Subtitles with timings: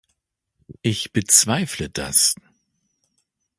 [0.81, 2.33] Ich bezweifle das!